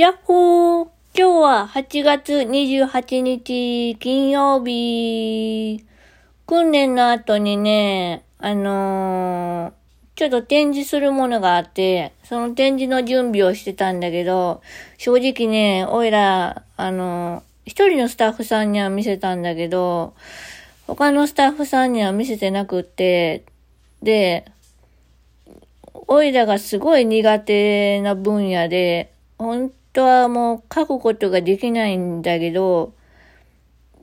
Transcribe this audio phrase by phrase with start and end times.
[0.00, 5.84] やっほー今日は8月28日金曜日。
[6.46, 14.62] 訓練の後にね、あのー、ちょっと展示するものがあって、その展示の準備をしてたんだけど、
[14.96, 20.14] 正直ね、おいら、あのー、一人のスタッフさんには見せたんだけど、
[20.86, 23.44] 他のスタッフさんには見せてなくって、
[24.02, 24.50] で、
[25.92, 32.92] おいらがすごい苦手な分野で、本当はもう書くことができないんだけど、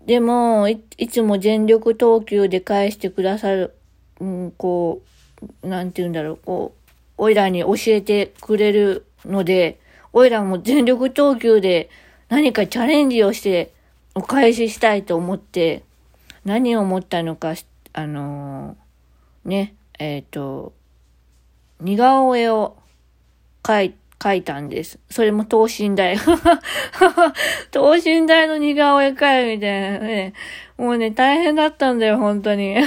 [0.05, 3.76] でもい、いつも全力投球で返してくださる、
[4.20, 5.02] うん、こ
[5.62, 9.80] う、なんて言うんだろう、こう、おいらに教えてくれるので、
[10.13, 11.90] おいらも全力投球で
[12.30, 13.74] 何かチャレンジをして
[14.16, 15.84] お返ししたいと思って、
[16.46, 17.55] 何を思ったのか、
[17.94, 20.74] あのー、ね、えっ、ー、と、
[21.82, 22.77] 似顔絵を
[23.63, 24.99] 描いて、描いたんです。
[25.09, 26.17] それも等身大。
[27.71, 30.34] 等身大の似顔絵かいみたいなね。
[30.77, 32.77] もうね、大変だったんだよ、本当に。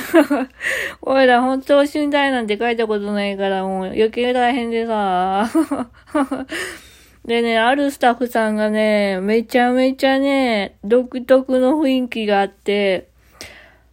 [1.02, 5.48] おいら、ほんと等身大なんて書いたことないから、もう余計大変でさ。
[7.24, 13.08] でね、あるスタッフさんがね、めちゃめちゃね、独特の雰囲気があって、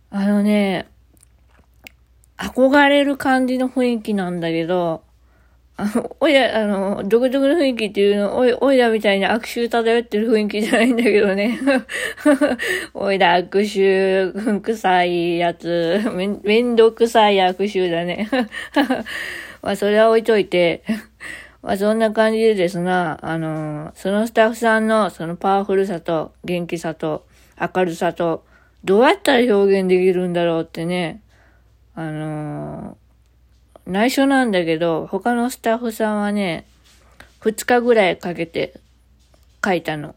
[0.10, 0.88] あのね、
[2.38, 5.04] 憧れる感じの雰囲気なんだけど、
[5.80, 11.60] あの、おいら、あの、独特の雰囲気っていうの、おい、おいらみたいに悪臭漂ってる雰囲気じゃないんだけどね。
[12.96, 18.28] おいら悪臭、臭いやつ、めん、めんどくさい悪臭だね。
[19.62, 20.82] まあ、それは置いといて。
[21.62, 27.26] まあ、そんな感じでですな、あの、そのスタッフさんのそのパワフルさと元気さと
[27.60, 28.46] 明るさと、
[28.84, 31.22] どうやったら表現できるんだろうってね、
[31.94, 32.98] あの、
[33.88, 36.66] 内緒なんだけど、他のスタッフさんはね、
[37.40, 38.74] 二日ぐらいかけて
[39.62, 40.14] 描いたの。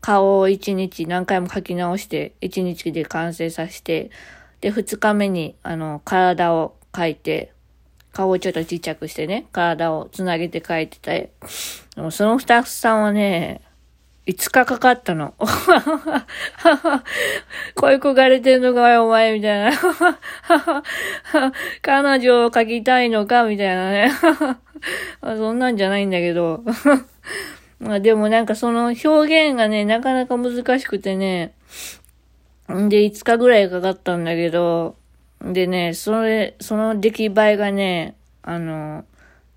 [0.00, 4.10] 顔を一日何回も描き直して、一日で完成させて、
[4.60, 7.52] で、二日目に、あの、体を描いて、
[8.12, 11.30] 顔をちょっとちっちゃくしてね、体をつなげて描いてて、
[11.94, 13.62] でもそのスタッフさんはね、
[14.26, 15.34] 5日かかったの。
[17.74, 19.76] 恋焦がれてんのかよ、お前、みたいな。
[21.82, 24.12] 彼女を描きたいのか、みたいなね。
[25.22, 26.62] そんなんじゃないんだけど。
[27.80, 29.08] まあでもなんかその表
[29.48, 31.52] 現がね、なかなか難しくてね。
[32.72, 34.94] んで、5日ぐらいかかったんだけど、
[35.40, 39.04] でね、それ、その出来栄えがね、あの、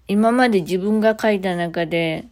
[0.08, 2.26] 今まで自分が書いた中で、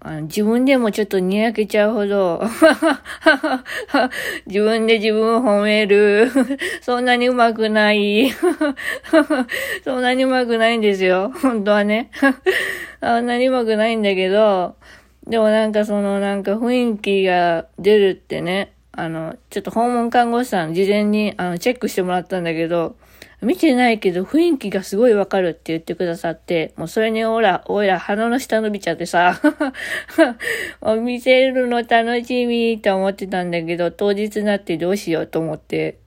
[0.00, 2.40] あの自分でもちょっとにやけちゃうほど
[4.46, 6.30] 自分で自分を褒める
[6.82, 8.30] そんなにうまくない
[9.84, 11.32] そんなにうまくないんですよ。
[11.42, 12.10] 本当はね。
[13.00, 14.76] そんなにうまくないんだけど、
[15.26, 22.96] でもなんかそのなんか雰囲気が出るってね、あの、ちょっと訪問看護師さん事前にあのチェックしてもらったんだけど、
[23.40, 29.40] 見てないけど雰囲気がすごいわかるって言ってくださって、もうそれにおら、おいら鼻の下伸びちゃってさ、
[31.00, 35.98] 見せるの楽しみって思ってたんだけど、当日になってどうしようと思って、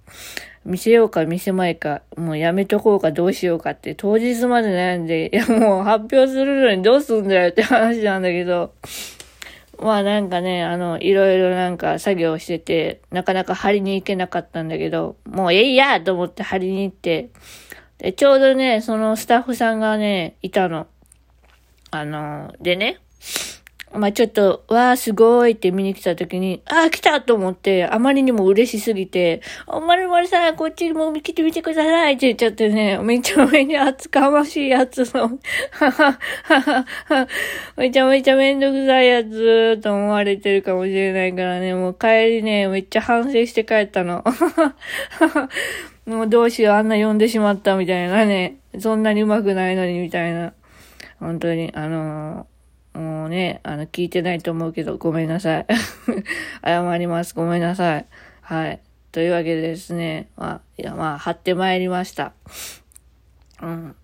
[0.65, 8.73] 見せようか見せまいか、もうやめとこうかどうしようかって当日まで悩んで、いやもう発表するのにどうすんだよって話なんだけど、
[9.81, 17.29] まあなんかね、あの、いろいろなんか作業してて、なかなか張りに行けなかったんだけど、もうえいやと思って張りに行って、
[17.97, 20.87] で、ちょうどね、そのスタッフさんがね、いたの。
[21.89, 22.99] あの、でね、
[23.93, 35.39] まあちょっと、わーすごいって見に来た時に、ああ、来たと思って、あまりにも嬉しすぎて、おまるまるさん、こっちにも来てみてくださいって言っちゃってね、めちゃめちゃ厚かましいやつの、
[35.71, 37.27] はは、はは、は
[37.75, 44.23] めちゃめちゃめんどくさいやつと思われてるかもしれないからね、もう帰りね、めっちゃ反省して帰ったの。
[46.07, 50.53] もうどうしよう、あんな呼んでしまったみたいなね、そんなに上手くないのにみたいな。
[51.19, 52.50] 本当に、あのー
[52.93, 55.65] もうね、あの、聞いてないと思うけど、ごめんなさい。
[56.65, 57.33] 謝ります。
[57.33, 58.05] ごめんなさい。
[58.41, 58.79] はい。
[59.11, 62.33] というわけでですね、まあ、いや、まあ、貼ってまいりました。
[63.61, 63.95] うん。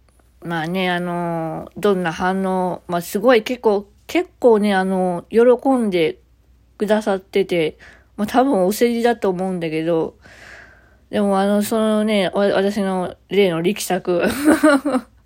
[0.41, 5.41] まあね、あの、どんな反応、まあ、すごい結構、結構ね、あの、喜
[5.71, 6.19] んで
[6.77, 7.77] くださってて、
[8.15, 10.15] まあ、多分お世辞だと思うんだけど、
[11.09, 14.23] でもあの、そのね、私の例の力作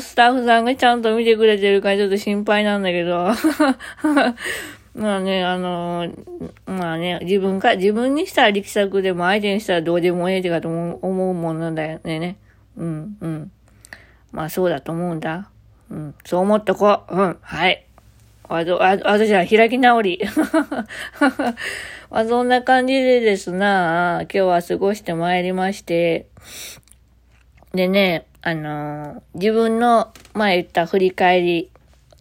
[0.00, 3.30] スタッフさんがちゃんと見てくれてるからちょっと心配なんだけど。
[4.92, 6.12] まあね、あの
[6.66, 12.36] まあね、自分か、自分にしたら力作でも相手にしたらどうでもええってかと思うものだよね。
[12.76, 13.52] うん、うん。
[14.32, 15.48] まあそうだと思うんだ。
[15.90, 17.16] うん、そう思っとこう。
[17.16, 17.86] うん、はい。
[18.48, 20.20] あ、ど、あ、あ、じゃ開き直り。
[22.10, 26.26] まあ、そんな感じでですな、今日は過ごしてまいりまして、
[27.72, 31.70] でね、あの、自分の前言った振り返り、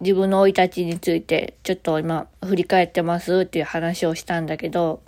[0.01, 5.01] 自分の生い立ちについて、ちょっと今、振り返ってますっていう話をしたんだけど、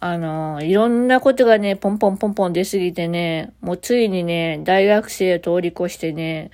[0.00, 6.50] あの、いろんなことがね、ポンポンポンポン出すぎてね、もうついにね、大学生を通り越してね、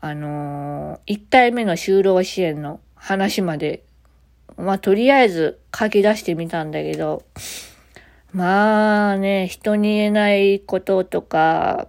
[0.00, 3.82] あのー、1回目の就労支援の話まで、
[4.56, 7.22] まあ、とりあえず書き出してみたんだけど、
[8.32, 11.86] まあね、人に言えないこととか、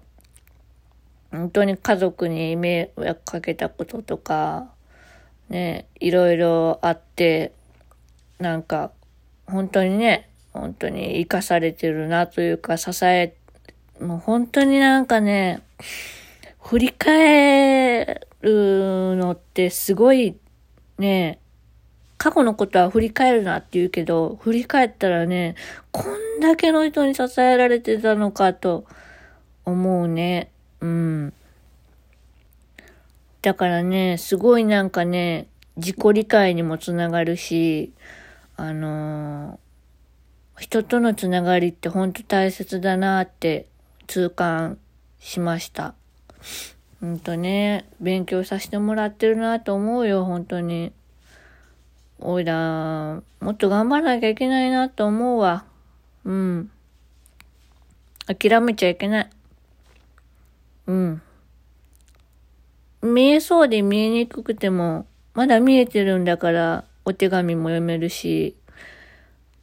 [1.31, 4.69] 本当に家族に迷惑かけたこととか、
[5.50, 7.54] ね、いろいろあって、
[8.39, 8.92] なんか、
[9.48, 13.36] 本当にね、本当に生かされてるなというか、支え、
[14.00, 15.62] もう本当になんかね、
[16.60, 20.38] 振り返るのってすごい
[20.98, 21.39] ね、
[22.18, 25.56] 過去のことは振り返るなって言うけど、振り返ったらね、
[25.92, 28.86] こんだけの人に支えられてたのかと
[29.66, 30.51] 思うね。
[30.81, 31.33] うん。
[33.42, 35.48] だからね、すごいなんかね、
[35.78, 37.94] 自己理解にもつながるし、
[38.57, 43.68] あのー、人とのつながりってほんと大切だなって
[44.06, 44.78] 痛感
[45.19, 45.95] しました。
[47.00, 50.92] ほんとね、勉強させてもらってるなと思うよ、本当に。
[52.19, 55.66] おいら、もっと頑張らなきゃいけないなと思うわ。
[56.25, 56.72] うん。
[58.28, 59.30] 諦めちゃいけない。
[60.91, 61.21] うん。
[63.13, 68.57] 見えそうで見えにくくても、まだ見えてるんだから、お手紙も読めるし、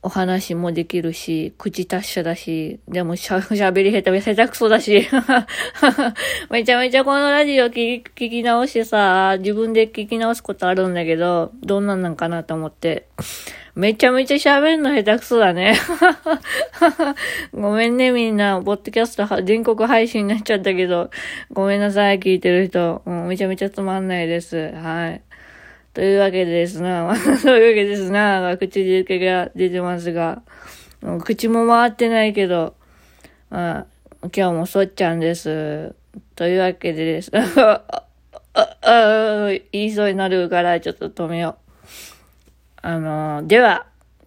[0.01, 5.07] お話もできるし、口達者だし、でもしゃ、 喋り下手、下手くそだし。
[6.51, 13.07] めちゃめちゃこのラジオ聞き聞き直してさ、自分で聞き直すことあるんだけど、どんなんなんかなと思って。
[13.79, 15.77] めちゃめちゃ喋るの下手くそだね。
[17.55, 21.11] ごめんねみんな、ポッドキャスト全国配信になっちゃったけど、
[21.53, 23.03] ごめんなさい、聞いてる人。
[23.07, 24.73] う、めちゃめちゃつまんないです。
[24.73, 25.23] はい。
[25.95, 30.43] というわけですな、 そういうわけですな、口で受けが出てますが、
[31.01, 32.75] も口も回ってないけど、
[33.49, 33.87] まあ、
[34.23, 35.95] 今日もそっちゃんです。
[36.35, 37.31] というわけでです。
[39.71, 41.68] 言いそうになるからちょっと止めよう。
[42.81, 43.87] あの、では、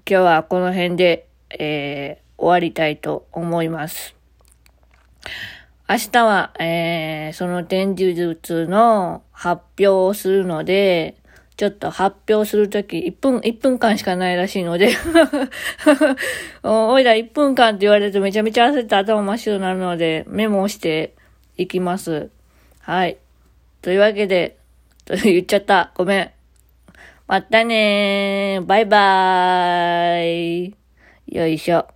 [0.09, 1.27] 今日はこの辺で、
[1.57, 4.15] えー、終わりたいと思います。
[5.87, 11.15] 明日は、えー、その展示物の発表をするので、
[11.55, 14.89] ちょっと発表するとき、1分、1分間しかないらしいので
[16.63, 21.13] おいら1分間って言われるとめちゃめちゃ焦って頭真っ白になるので、メモをして
[21.57, 22.29] いきます。
[22.79, 23.17] はい。
[23.81, 24.57] というわけで、
[25.05, 25.91] と 言っちゃった。
[25.95, 26.31] ごめん。
[27.31, 28.65] またねー。
[28.65, 30.75] バイバーイ。
[31.27, 31.87] よいしょ。